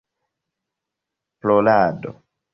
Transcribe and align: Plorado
Plorado 1.41 2.11